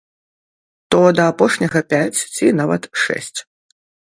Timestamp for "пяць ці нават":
1.95-2.83